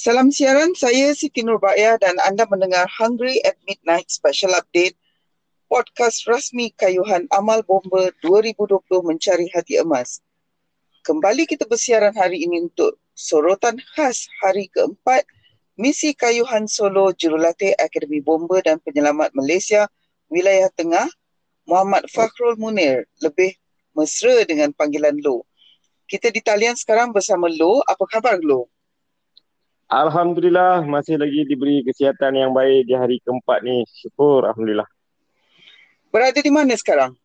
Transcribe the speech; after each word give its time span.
Salam 0.00 0.32
siaran, 0.32 0.72
saya 0.72 1.12
Siti 1.12 1.44
Nurbaya 1.44 2.00
dan 2.00 2.16
anda 2.24 2.48
mendengar 2.48 2.88
Hungry 2.88 3.36
at 3.44 3.60
Midnight 3.68 4.08
Special 4.08 4.56
Update 4.56 4.96
podcast 5.68 6.24
rasmi 6.24 6.72
Kayuhan 6.72 7.28
Amal 7.28 7.60
Bomba 7.68 8.08
2020 8.24 8.80
Mencari 9.04 9.52
Hati 9.52 9.76
Emas. 9.76 10.24
Kembali 11.04 11.44
kita 11.44 11.68
bersiaran 11.68 12.16
hari 12.16 12.48
ini 12.48 12.64
untuk 12.64 12.96
sorotan 13.12 13.76
khas 13.92 14.24
hari 14.40 14.72
keempat 14.72 15.28
misi 15.76 16.16
Kayuhan 16.16 16.64
Solo 16.64 17.12
Jurulatih 17.12 17.76
Akademi 17.76 18.24
Bomba 18.24 18.64
dan 18.64 18.80
Penyelamat 18.80 19.36
Malaysia 19.36 19.84
Wilayah 20.32 20.72
Tengah 20.80 21.12
Muhammad 21.68 22.08
Fakhrul 22.08 22.56
Munir 22.56 23.04
lebih 23.20 23.52
mesra 23.92 24.48
dengan 24.48 24.72
panggilan 24.72 25.20
Lo. 25.20 25.44
Kita 26.08 26.32
di 26.32 26.40
talian 26.40 26.72
sekarang 26.72 27.12
bersama 27.12 27.52
Lo. 27.52 27.84
Apa 27.84 28.08
khabar 28.08 28.40
Lo? 28.40 28.72
Alhamdulillah 29.90 30.86
masih 30.86 31.18
lagi 31.18 31.42
diberi 31.50 31.82
kesihatan 31.82 32.38
yang 32.38 32.54
baik 32.54 32.86
di 32.86 32.94
hari 32.94 33.18
keempat 33.26 33.66
ni. 33.66 33.82
Syukur 33.90 34.46
Alhamdulillah. 34.46 34.86
Berada 36.14 36.38
di 36.38 36.46
mana 36.46 36.78
sekarang? 36.78 37.18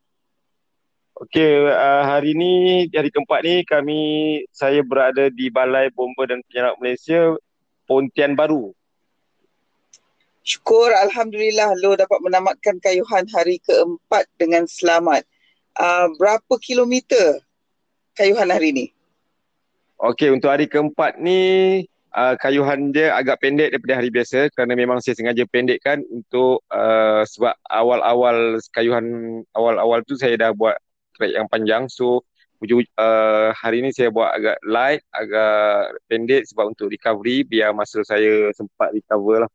Okey, 1.13 1.70
uh, 1.70 2.03
hari 2.09 2.33
ni 2.33 2.85
hari 2.89 3.13
keempat 3.13 3.45
ni 3.45 3.61
kami 3.70 4.01
saya 4.49 4.81
berada 4.81 5.29
di 5.29 5.53
Balai 5.53 5.93
Bomba 5.93 6.25
dan 6.25 6.41
Penyelamat 6.49 6.81
Malaysia 6.81 7.37
Pontian 7.85 8.33
Baru. 8.33 8.73
Syukur 10.41 10.89
Alhamdulillah 10.89 11.70
lo 11.85 11.93
dapat 11.93 12.17
menamatkan 12.25 12.81
kayuhan 12.81 13.29
hari 13.29 13.61
keempat 13.61 14.25
dengan 14.41 14.65
selamat. 14.65 15.21
Uh, 15.77 16.09
berapa 16.17 16.57
kilometer 16.57 17.45
kayuhan 18.17 18.49
hari 18.49 18.73
ni? 18.73 18.85
Okey, 20.01 20.34
untuk 20.34 20.49
hari 20.49 20.65
keempat 20.65 21.21
ni 21.21 21.85
uh, 22.15 22.35
kayuhan 22.39 22.95
dia 22.95 23.13
agak 23.13 23.43
pendek 23.43 23.75
daripada 23.75 23.99
hari 23.99 24.09
biasa 24.09 24.49
kerana 24.55 24.73
memang 24.73 25.03
saya 25.03 25.19
sengaja 25.19 25.43
pendekkan 25.51 26.01
untuk 26.07 26.63
uh, 26.71 27.21
sebab 27.27 27.53
awal-awal 27.67 28.57
kayuhan 28.71 29.05
awal-awal 29.51 30.01
tu 30.07 30.15
saya 30.15 30.40
dah 30.40 30.51
buat 30.55 30.79
track 31.20 31.35
yang 31.35 31.48
panjang. 31.51 31.91
So 31.91 32.23
uh, 32.63 33.51
hari 33.53 33.84
ni 33.84 33.91
saya 33.91 34.09
buat 34.09 34.31
agak 34.31 34.57
light 34.65 35.03
agak 35.12 35.99
pendek 36.07 36.48
sebab 36.49 36.71
untuk 36.73 36.90
recovery 36.90 37.43
biar 37.45 37.75
masa 37.75 38.01
saya 38.07 38.49
sempat 38.55 38.95
recover 38.95 39.45
lah. 39.45 39.51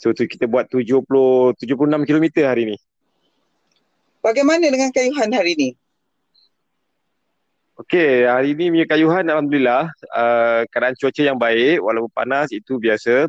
So 0.00 0.16
tu 0.16 0.24
kita 0.24 0.48
buat 0.48 0.72
70 0.72 1.04
76 1.60 2.08
km 2.08 2.26
hari 2.40 2.74
ni. 2.74 2.76
Bagaimana 4.20 4.68
dengan 4.68 4.92
kayuhan 4.92 5.32
hari 5.32 5.56
ni 5.56 5.70
Okey, 7.80 8.28
hari 8.28 8.52
ini 8.52 8.68
punya 8.68 8.86
kayuhan 8.92 9.24
Alhamdulillah 9.24 9.88
uh, 10.12 10.68
keadaan 10.68 10.92
cuaca 11.00 11.22
yang 11.24 11.40
baik 11.40 11.80
walaupun 11.80 12.12
panas 12.12 12.52
itu 12.52 12.76
biasa. 12.76 13.24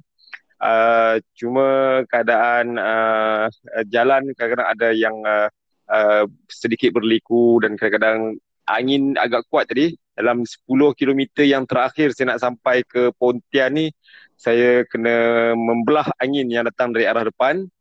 Uh, 0.60 1.24
cuma 1.40 1.68
keadaan 2.12 2.76
uh, 2.76 3.48
jalan 3.88 4.28
kadang-kadang 4.36 4.68
ada 4.76 4.88
yang 4.92 5.16
uh, 5.24 5.48
uh, 5.88 6.28
sedikit 6.52 6.92
berliku 6.92 7.64
dan 7.64 7.80
kadang-kadang 7.80 8.44
angin 8.68 9.16
agak 9.16 9.48
kuat 9.48 9.72
tadi. 9.72 9.96
Dalam 10.20 10.44
10 10.44 11.00
km 11.00 11.48
yang 11.48 11.64
terakhir 11.64 12.12
saya 12.12 12.36
nak 12.36 12.44
sampai 12.44 12.84
ke 12.84 13.16
Pontian 13.16 13.72
ni, 13.72 13.88
saya 14.36 14.84
kena 14.92 15.56
membelah 15.56 16.12
angin 16.20 16.52
yang 16.52 16.68
datang 16.68 16.92
dari 16.92 17.08
arah 17.08 17.24
depan. 17.24 17.72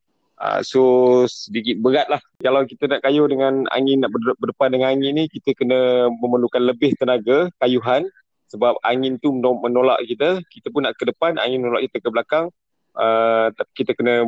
Uh, 0.40 0.64
so 0.64 0.80
sedikit 1.28 1.84
berat 1.84 2.08
lah. 2.08 2.16
Kalau 2.40 2.64
kita 2.64 2.88
nak 2.88 3.04
kayuh 3.04 3.28
dengan 3.28 3.68
angin, 3.76 4.00
nak 4.00 4.08
berdepan 4.40 4.72
dengan 4.72 4.96
angin 4.96 5.12
ni, 5.12 5.24
kita 5.28 5.52
kena 5.52 6.08
memerlukan 6.08 6.64
lebih 6.64 6.96
tenaga 6.96 7.52
kayuhan 7.60 8.08
sebab 8.48 8.80
angin 8.80 9.20
tu 9.20 9.36
menolak 9.36 10.00
kita. 10.08 10.40
Kita 10.48 10.72
pun 10.72 10.88
nak 10.88 10.96
ke 10.96 11.04
depan, 11.04 11.36
angin 11.36 11.60
menolak 11.60 11.92
kita 11.92 12.00
ke 12.00 12.08
belakang. 12.08 12.48
Uh, 12.96 13.52
kita 13.76 13.92
kena, 13.92 14.24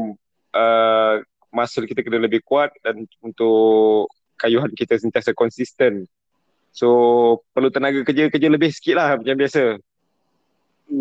uh, 0.52 1.24
muscle 1.48 1.88
kita 1.88 2.04
kena 2.04 2.20
lebih 2.20 2.44
kuat 2.44 2.76
dan 2.84 3.08
untuk 3.24 4.12
kayuhan 4.37 4.69
kita 4.76 5.00
sentiasa 5.00 5.32
konsisten. 5.32 6.04
So 6.76 7.41
perlu 7.56 7.72
tenaga 7.72 8.04
kerja-kerja 8.04 8.48
lebih 8.53 8.69
sikit 8.69 9.00
lah 9.00 9.16
macam 9.16 9.32
biasa. 9.32 9.81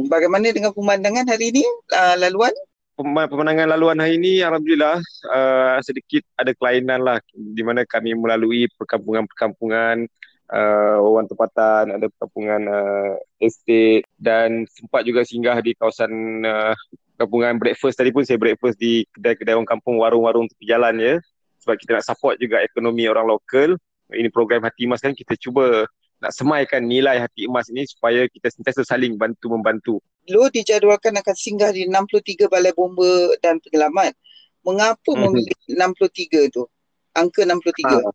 Bagaimana 0.08 0.56
dengan 0.56 0.72
pemandangan 0.72 1.28
hari 1.28 1.52
ini, 1.52 1.68
uh, 1.92 2.16
laluan? 2.16 2.56
Pemenangan 3.00 3.72
laluan 3.72 4.00
hari 4.00 4.20
ini 4.20 4.44
alhamdulillah 4.44 5.00
uh, 5.32 5.78
sedikit 5.82 6.22
ada 6.38 6.52
kelainan 6.56 7.02
lah. 7.02 7.18
Di 7.32 7.64
mana 7.64 7.88
kami 7.88 8.14
melalui 8.14 8.68
perkampungan-perkampungan 8.76 10.06
uh, 10.52 10.98
orang 11.00 11.28
tempatan 11.32 11.84
ada 11.96 12.06
perkampungan 12.12 12.62
uh, 12.68 13.14
estate 13.40 14.06
dan 14.20 14.68
sempat 14.70 15.08
juga 15.08 15.24
singgah 15.24 15.58
di 15.64 15.72
kawasan 15.74 16.44
uh, 16.44 16.76
perkampungan 17.16 17.58
breakfast. 17.58 17.98
Tadi 17.98 18.12
pun 18.12 18.28
saya 18.28 18.38
breakfast 18.42 18.78
di 18.78 19.08
kedai-kedai 19.16 19.56
orang 19.56 19.70
kampung 19.70 20.02
warung-warung 20.02 20.50
tepi 20.52 20.68
jalan 20.70 20.98
ya. 21.00 21.16
Sebab 21.62 21.76
kita 21.78 22.02
nak 22.02 22.06
support 22.06 22.42
juga 22.42 22.60
ekonomi 22.66 23.06
orang 23.06 23.30
lokal. 23.30 23.78
Ini 24.12 24.28
program 24.34 24.66
hati 24.68 24.90
emas 24.90 25.00
kan 25.00 25.16
kita 25.16 25.40
cuba 25.40 25.88
nak 26.22 26.32
semaikan 26.38 26.86
nilai 26.86 27.18
hati 27.18 27.50
emas 27.50 27.66
ini 27.74 27.82
supaya 27.90 28.30
kita 28.30 28.54
sentiasa 28.54 28.86
saling 28.86 29.18
bantu 29.18 29.50
membantu. 29.50 29.96
Lo 30.30 30.48
dijadualkan 30.54 31.18
akan 31.18 31.36
singgah 31.36 31.74
di 31.74 31.90
63 31.90 32.46
balai 32.46 32.70
bomba 32.78 33.34
dan 33.42 33.58
penyelamat. 33.58 34.14
Mengapa 34.62 35.02
mm-hmm. 35.02 35.34
memilih 35.34 35.58
63 35.74 36.54
tu? 36.54 36.70
Angka 37.18 37.42
63. 37.42 37.90
Ha. 37.90 38.10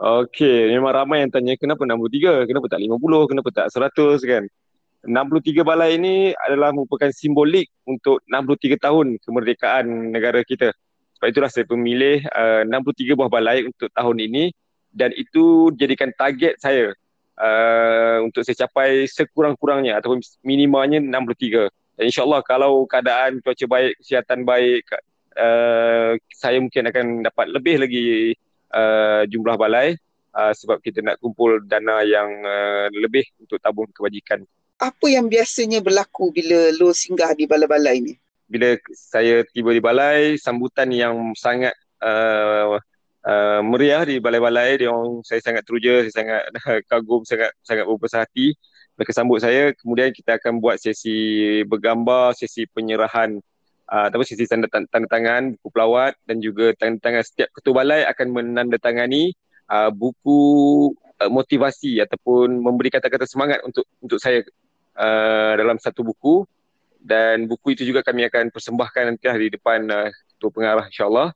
Okey, 0.00 0.74
memang 0.74 0.90
ramai 0.90 1.22
yang 1.22 1.30
tanya 1.30 1.54
kenapa 1.54 1.86
63? 1.86 2.50
Kenapa 2.50 2.66
tak 2.66 2.82
50? 2.82 3.30
Kenapa 3.30 3.48
tak 3.54 3.66
100 3.70 4.18
kan? 4.26 4.44
63 5.06 5.64
balai 5.64 5.96
ini 5.96 6.34
adalah 6.36 6.74
merupakan 6.76 7.08
simbolik 7.14 7.70
untuk 7.86 8.20
63 8.28 8.76
tahun 8.76 9.06
kemerdekaan 9.22 10.12
negara 10.12 10.42
kita. 10.44 10.74
Sebab 11.16 11.26
itulah 11.30 11.48
saya 11.52 11.64
memilih 11.72 12.26
uh, 12.32 12.66
63 12.66 13.16
buah 13.16 13.30
balai 13.30 13.64
untuk 13.64 13.88
tahun 13.94 14.18
ini 14.18 14.44
dan 14.90 15.14
itu 15.14 15.70
jadikan 15.78 16.10
target 16.18 16.58
saya 16.58 16.90
uh, 17.40 18.18
untuk 18.22 18.44
saya 18.44 18.68
capai 18.68 19.08
sekurang-kurangnya 19.08 19.96
ataupun 19.98 20.20
minimalnya 20.44 21.00
63. 21.00 21.72
Dan 21.96 22.04
insyaAllah 22.08 22.44
kalau 22.44 22.84
keadaan 22.84 23.40
cuaca 23.40 23.66
baik, 23.66 23.92
kesihatan 24.04 24.44
baik, 24.44 24.84
uh, 25.36 26.16
saya 26.36 26.60
mungkin 26.60 26.92
akan 26.92 27.06
dapat 27.24 27.46
lebih 27.48 27.76
lagi 27.80 28.06
uh, 28.72 29.24
jumlah 29.26 29.56
balai 29.56 29.96
uh, 30.36 30.52
sebab 30.54 30.78
kita 30.84 31.02
nak 31.02 31.18
kumpul 31.18 31.60
dana 31.64 32.04
yang 32.04 32.28
uh, 32.44 32.86
lebih 32.92 33.24
untuk 33.40 33.58
tabung 33.58 33.88
kebajikan. 33.90 34.44
Apa 34.80 35.12
yang 35.12 35.28
biasanya 35.28 35.84
berlaku 35.84 36.32
bila 36.32 36.72
lo 36.72 36.96
singgah 36.96 37.36
di 37.36 37.44
balai-balai 37.44 37.96
ini? 38.00 38.14
Bila 38.50 38.74
saya 38.90 39.44
tiba 39.46 39.70
di 39.76 39.82
balai, 39.82 40.40
sambutan 40.40 40.88
yang 40.90 41.36
sangat 41.36 41.76
uh, 42.00 42.80
uh, 43.24 43.60
meriah 43.64 44.02
di 44.06 44.16
balai-balai. 44.22 44.80
Dia 44.80 44.88
orang 44.92 45.20
saya 45.24 45.40
sangat 45.44 45.62
teruja 45.66 46.04
saya 46.06 46.12
sangat 46.14 46.42
kagum 46.90 47.22
sangat 47.26 47.52
sangat 47.64 47.84
berbesar 47.88 48.24
hati. 48.24 48.56
Mereka 48.96 49.12
sambut 49.16 49.40
saya. 49.40 49.72
Kemudian 49.76 50.12
kita 50.12 50.36
akan 50.40 50.60
buat 50.60 50.76
sesi 50.80 51.60
bergambar 51.64 52.36
sesi 52.36 52.68
penyerahan 52.68 53.40
uh, 53.88 54.04
ataupun 54.08 54.26
sesi 54.28 54.44
tanda, 54.44 54.68
tanda 54.68 55.08
tangan 55.08 55.56
buku 55.56 55.68
pelawat 55.72 56.12
dan 56.28 56.40
juga 56.40 56.72
tanda 56.76 57.00
tangan. 57.00 57.22
Setiap 57.24 57.48
ketua 57.56 57.84
balai 57.84 58.04
akan 58.04 58.26
menandatangani 58.28 59.32
uh, 59.72 59.90
buku 59.92 60.40
uh, 61.20 61.30
motivasi 61.32 62.00
ataupun 62.04 62.60
memberi 62.60 62.92
kata-kata 62.92 63.24
semangat 63.24 63.64
untuk 63.64 63.88
untuk 64.04 64.20
saya 64.20 64.44
uh, 64.96 65.52
dalam 65.56 65.76
satu 65.80 66.04
buku. 66.04 66.44
Dan 67.00 67.48
buku 67.48 67.72
itu 67.72 67.88
juga 67.88 68.04
kami 68.04 68.28
akan 68.28 68.52
persembahkan 68.52 69.16
nanti 69.16 69.24
di 69.24 69.56
depan 69.56 69.88
uh, 69.88 70.12
ketua 70.36 70.52
pengarah 70.52 70.84
insyaallah 70.84 71.32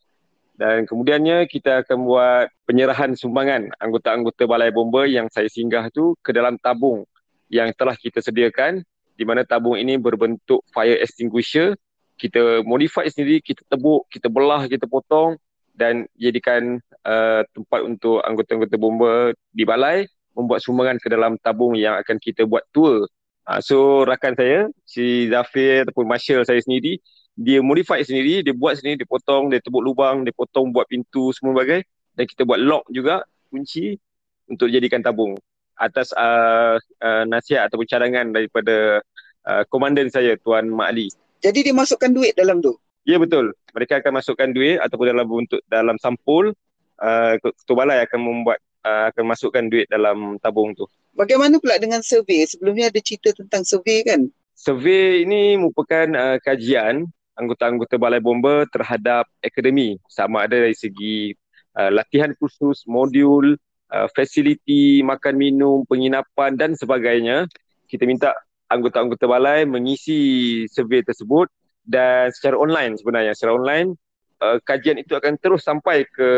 dan 0.54 0.86
kemudiannya 0.86 1.50
kita 1.50 1.82
akan 1.82 1.98
buat 2.06 2.46
penyerahan 2.62 3.18
sumbangan 3.18 3.74
anggota-anggota 3.82 4.46
balai 4.46 4.70
bomba 4.70 5.02
yang 5.02 5.26
saya 5.26 5.50
singgah 5.50 5.90
tu 5.90 6.14
ke 6.22 6.30
dalam 6.30 6.54
tabung 6.62 7.02
yang 7.50 7.74
telah 7.74 7.98
kita 7.98 8.22
sediakan 8.22 8.86
di 9.18 9.24
mana 9.26 9.42
tabung 9.42 9.74
ini 9.74 9.98
berbentuk 9.98 10.62
fire 10.70 10.98
extinguisher. 11.02 11.74
Kita 12.14 12.62
modify 12.62 13.10
sendiri 13.10 13.42
kita 13.42 13.66
tebuk 13.66 14.06
kita 14.06 14.30
belah 14.30 14.70
kita 14.70 14.86
potong 14.86 15.34
dan 15.74 16.06
jadikan 16.14 16.78
uh, 17.02 17.42
tempat 17.50 17.80
untuk 17.82 18.22
anggota-anggota 18.22 18.76
bomba 18.78 19.14
di 19.50 19.66
balai 19.66 20.06
membuat 20.38 20.62
sumbangan 20.62 21.02
ke 21.02 21.10
dalam 21.10 21.34
tabung 21.42 21.74
yang 21.74 21.98
akan 21.98 22.22
kita 22.22 22.46
buat 22.46 22.62
tour. 22.70 23.10
Uh, 23.42 23.58
so 23.58 24.06
rakan 24.06 24.38
saya 24.38 24.70
si 24.86 25.26
Zafir 25.26 25.82
ataupun 25.82 26.06
Marshall 26.06 26.46
saya 26.46 26.62
sendiri 26.62 27.02
dia 27.34 27.58
modify 27.58 27.98
sendiri, 28.00 28.46
dia 28.46 28.54
buat 28.54 28.78
sendiri, 28.78 29.02
dia 29.02 29.08
potong, 29.08 29.50
dia 29.50 29.58
tebuk 29.58 29.82
lubang, 29.82 30.22
dia 30.22 30.30
potong 30.30 30.70
buat 30.70 30.86
pintu 30.86 31.34
semua 31.34 31.58
bagai 31.58 31.82
dan 32.14 32.24
kita 32.30 32.46
buat 32.46 32.62
lock 32.62 32.86
juga 32.94 33.26
kunci 33.50 33.98
untuk 34.46 34.70
jadikan 34.70 35.02
tabung 35.02 35.34
atas 35.74 36.14
uh, 36.14 36.78
uh, 36.78 37.24
nasihat 37.26 37.66
ataupun 37.66 37.86
cadangan 37.90 38.30
daripada 38.30 39.02
uh, 39.42 39.62
komandan 39.66 40.06
saya 40.06 40.38
Tuan 40.38 40.70
Mak 40.70 40.88
Ali. 40.94 41.10
Jadi 41.42 41.66
dia 41.66 41.74
masukkan 41.74 42.14
duit 42.14 42.38
dalam 42.38 42.62
tu? 42.62 42.78
Ya 43.04 43.18
betul. 43.18 43.52
Mereka 43.74 44.00
akan 44.00 44.22
masukkan 44.22 44.48
duit 44.54 44.78
ataupun 44.78 45.06
dalam 45.10 45.26
bentuk 45.26 45.60
dalam 45.66 45.98
sampul 45.98 46.54
uh, 47.02 47.34
ketua 47.42 47.74
balai 47.74 48.06
akan 48.06 48.20
membuat 48.22 48.62
uh, 48.86 49.10
akan 49.10 49.24
masukkan 49.26 49.66
duit 49.66 49.90
dalam 49.90 50.38
tabung 50.38 50.72
tu. 50.78 50.86
Bagaimana 51.18 51.58
pula 51.58 51.76
dengan 51.82 52.00
survey? 52.00 52.46
Sebelumnya 52.46 52.94
ada 52.94 53.00
cerita 53.02 53.34
tentang 53.34 53.66
survey 53.66 54.06
kan? 54.06 54.30
survey 54.54 55.26
ini 55.26 55.58
merupakan 55.58 56.06
uh, 56.14 56.38
kajian 56.40 57.10
anggota-anggota 57.34 57.98
Balai 57.98 58.22
Bomba 58.22 58.66
terhadap 58.70 59.26
akademi. 59.42 59.98
Sama 60.06 60.46
ada 60.46 60.58
dari 60.58 60.74
segi 60.74 61.34
uh, 61.78 61.90
latihan 61.90 62.30
khusus, 62.38 62.86
modul, 62.86 63.58
uh, 63.90 64.08
fasiliti, 64.14 65.02
makan 65.02 65.34
minum, 65.38 65.82
penginapan 65.86 66.54
dan 66.54 66.78
sebagainya. 66.78 67.46
Kita 67.90 68.06
minta 68.06 68.32
anggota-anggota 68.70 69.28
balai 69.28 69.68
mengisi 69.68 70.64
survey 70.70 71.04
tersebut 71.04 71.50
dan 71.84 72.32
secara 72.32 72.56
online 72.56 72.96
sebenarnya. 72.96 73.36
Secara 73.36 73.54
online 73.54 73.94
uh, 74.40 74.58
kajian 74.64 74.98
itu 74.98 75.14
akan 75.14 75.36
terus 75.38 75.62
sampai 75.62 76.08
ke 76.08 76.30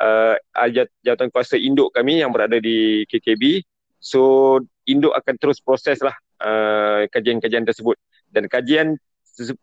uh, 0.00 0.34
jawatan 1.04 1.28
kuasa 1.30 1.60
induk 1.60 1.92
kami 1.94 2.22
yang 2.24 2.32
berada 2.34 2.58
di 2.58 3.04
KKB 3.06 3.62
so 4.04 4.58
induk 4.84 5.16
akan 5.16 5.34
terus 5.40 5.64
proses 5.64 6.00
lah 6.04 6.12
uh, 6.44 7.08
kajian-kajian 7.08 7.64
tersebut. 7.64 7.96
Dan 8.28 8.50
kajian 8.50 8.98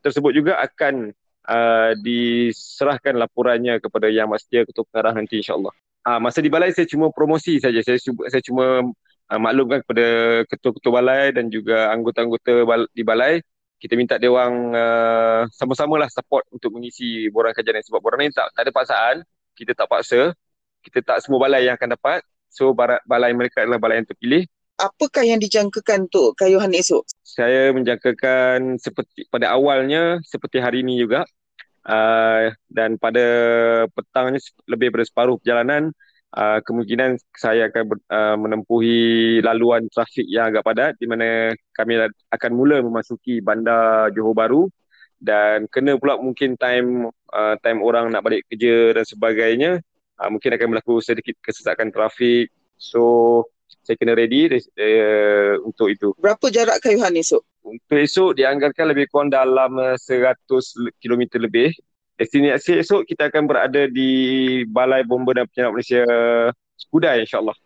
tersebut 0.03 0.31
juga 0.35 0.59
akan 0.59 1.15
uh, 1.47 1.91
diserahkan 1.99 3.17
laporannya 3.17 3.79
kepada 3.81 4.07
yang 4.11 4.29
mastia 4.29 4.67
ketua 4.67 4.85
pengarah 4.89 5.13
nanti 5.17 5.41
insyaAllah. 5.41 5.73
Uh, 6.01 6.19
masa 6.19 6.41
di 6.41 6.49
balai 6.49 6.73
saya 6.73 6.89
cuma 6.89 7.13
promosi 7.13 7.61
saja. 7.61 7.79
Saya, 7.85 7.97
saya 8.01 8.41
cuma 8.43 8.91
uh, 9.31 9.39
maklumkan 9.39 9.85
kepada 9.85 10.05
ketua-ketua 10.49 10.91
balai 10.91 11.25
dan 11.33 11.49
juga 11.49 11.93
anggota-anggota 11.93 12.53
bal- 12.65 12.91
di 12.91 13.03
balai. 13.05 13.33
Kita 13.81 13.97
minta 13.97 14.21
dia 14.21 14.29
orang 14.29 14.55
uh, 14.77 15.41
sama-sama 15.49 15.97
lah 15.97 16.09
support 16.13 16.45
untuk 16.53 16.69
mengisi 16.77 17.25
borang 17.33 17.49
kajian 17.57 17.81
ini 17.81 17.85
sebab 17.89 17.97
borang 17.97 18.21
ini 18.21 18.29
tak, 18.29 18.53
tak 18.53 18.69
ada 18.69 18.71
paksaan. 18.73 19.15
Kita 19.57 19.73
tak 19.73 19.89
paksa. 19.89 20.21
Kita 20.85 21.01
tak 21.01 21.17
semua 21.25 21.41
balai 21.41 21.65
yang 21.65 21.77
akan 21.77 21.97
dapat. 21.97 22.21
So 22.51 22.75
balai 22.77 23.31
mereka 23.33 23.65
adalah 23.65 23.81
balai 23.81 24.03
yang 24.03 24.09
terpilih 24.11 24.43
apakah 24.81 25.21
yang 25.21 25.37
dijangkakan 25.37 26.09
untuk 26.09 26.33
kayuhan 26.33 26.73
esok? 26.73 27.05
Saya 27.21 27.69
menjangkakan 27.71 28.81
seperti 28.81 29.29
pada 29.29 29.53
awalnya 29.53 30.17
seperti 30.25 30.57
hari 30.57 30.81
ini 30.81 30.97
juga. 30.97 31.23
Uh, 31.81 32.53
dan 32.69 33.01
pada 33.01 33.25
petangnya 33.89 34.37
lebih 34.69 34.93
daripada 34.93 35.05
separuh 35.09 35.41
perjalanan 35.41 35.89
uh, 36.37 36.61
kemungkinan 36.61 37.17
saya 37.33 37.73
akan 37.73 37.83
ber, 37.89 37.97
uh, 38.05 38.37
menempuhi 38.37 39.41
laluan 39.41 39.89
trafik 39.89 40.29
yang 40.29 40.53
agak 40.53 40.61
padat 40.61 40.93
di 41.01 41.09
mana 41.09 41.57
kami 41.73 41.97
akan 42.29 42.51
mula 42.53 42.85
memasuki 42.85 43.41
bandar 43.41 44.13
Johor 44.13 44.37
Bahru. 44.37 44.63
Dan 45.21 45.69
kena 45.69 46.01
pula 46.01 46.17
mungkin 46.17 46.57
time 46.57 47.09
uh, 47.29 47.53
time 47.61 47.85
orang 47.85 48.09
nak 48.09 48.25
balik 48.25 48.41
kerja 48.49 48.97
dan 48.97 49.05
sebagainya 49.05 49.71
uh, 50.17 50.29
mungkin 50.33 50.57
akan 50.57 50.67
berlaku 50.73 50.97
sedikit 50.97 51.37
kesesakan 51.45 51.93
trafik. 51.93 52.49
So 52.81 53.45
saya 53.81 53.95
kena 53.97 54.13
ready 54.13 54.47
uh, 54.49 55.61
untuk 55.65 55.89
itu. 55.89 56.13
Berapa 56.21 56.47
jarak 56.53 56.81
kayuhan 56.81 57.17
esok? 57.17 57.41
Untuk 57.61 57.97
esok 57.97 58.37
dianggarkan 58.37 58.93
lebih 58.93 59.09
kurang 59.09 59.29
dalam 59.33 59.77
100 59.77 60.37
km 61.01 61.21
lebih 61.41 61.73
destinasi 62.21 62.77
esok 62.85 63.09
kita 63.09 63.33
akan 63.33 63.49
berada 63.49 63.89
di 63.89 64.09
Balai 64.69 65.01
Bomba 65.01 65.33
dan 65.33 65.49
Penyelam 65.49 65.73
Malaysia 65.73 66.05
Skudai 66.77 67.25
insyaAllah. 67.25 67.57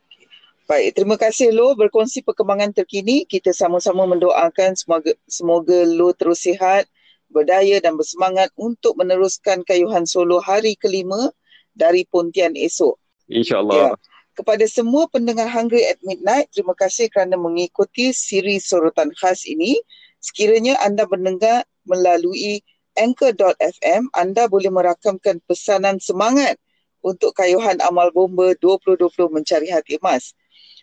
Baik, 0.66 0.98
terima 0.98 1.20
kasih 1.20 1.54
Lo 1.54 1.78
berkongsi 1.78 2.26
perkembangan 2.26 2.74
terkini. 2.74 3.28
Kita 3.30 3.54
sama-sama 3.54 4.10
mendoakan 4.10 4.74
semoga, 4.74 5.14
semoga 5.30 5.86
Lo 5.86 6.10
terus 6.18 6.42
sihat, 6.42 6.90
berdaya 7.30 7.78
dan 7.84 8.00
bersemangat 8.00 8.50
untuk 8.58 8.98
meneruskan 8.98 9.62
kayuhan 9.62 10.10
solo 10.10 10.42
hari 10.42 10.74
kelima 10.74 11.30
dari 11.78 12.08
Pontian 12.10 12.58
esok. 12.58 12.98
InsyaAllah. 13.30 13.94
Ya. 13.94 14.15
Kepada 14.36 14.68
semua 14.68 15.08
pendengar 15.08 15.48
Hungry 15.48 15.88
at 15.88 15.96
Midnight, 16.04 16.52
terima 16.52 16.76
kasih 16.76 17.08
kerana 17.08 17.40
mengikuti 17.40 18.12
siri 18.12 18.60
sorotan 18.60 19.08
khas 19.16 19.48
ini. 19.48 19.80
Sekiranya 20.20 20.76
anda 20.84 21.08
mendengar 21.08 21.64
melalui 21.88 22.60
anchor.fm 23.00 24.12
anda 24.12 24.52
boleh 24.52 24.68
merakamkan 24.68 25.40
pesanan 25.48 26.04
semangat 26.04 26.60
untuk 27.00 27.32
kayuhan 27.32 27.80
amal 27.80 28.12
bomba 28.12 28.52
2020 28.60 29.08
mencari 29.32 29.72
hati 29.72 29.96
emas. 30.04 30.36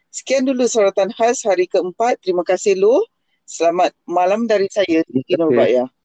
Sekian 0.08 0.48
dulu 0.48 0.64
sorotan 0.64 1.12
khas 1.12 1.44
hari 1.44 1.69
keempat. 1.69 2.25
Terima 2.25 2.48
kasih 2.48 2.81
Lu. 2.81 3.05
Selamat 3.44 3.93
malam 4.08 4.48
dari 4.48 4.64
saya, 4.72 5.05
Tiki 5.05 5.37
Nurbaya. 5.37 5.93